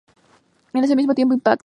En 0.73 0.83
ese 0.83 0.95
mismo 0.95 1.13
Impact! 1.15 1.59